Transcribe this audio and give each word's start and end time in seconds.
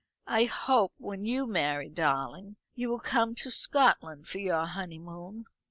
"I 0.25 0.45
hope 0.45 0.93
when 0.97 1.25
you 1.25 1.45
marry, 1.45 1.87
darling, 1.87 2.55
you 2.73 2.89
will 2.89 2.99
come 3.01 3.35
to 3.35 3.51
Scotland 3.51 4.25
for 4.27 4.39
your 4.39 4.65
honeymoon. 4.65 5.45